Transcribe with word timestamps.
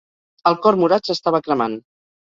El 0.51 0.57
cor 0.63 0.79
morat 0.85 1.11
s'estava 1.11 1.43
cremant. 1.49 1.77